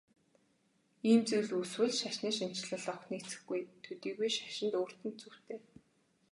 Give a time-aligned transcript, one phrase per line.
[1.09, 5.59] Ийм зүйл үүсвэл шашны шинэчлэлд огт нийцэхгүй төдийгүй шашинд өөрт нь цөвтэй.